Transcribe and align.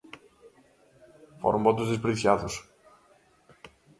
Foron 1.41 1.65
votos 1.67 1.91
desperdiciados. 1.91 2.53